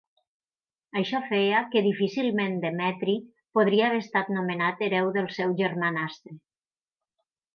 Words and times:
Això 0.99 1.19
feia 1.31 1.59
que 1.73 1.83
difícilment 1.87 2.55
Demetri 2.63 3.15
podria 3.59 3.85
haver 3.89 4.01
estat 4.05 4.33
nomenat 4.37 4.83
hereu 4.87 5.11
del 5.21 5.29
seu 5.37 5.55
germanastre. 5.63 6.37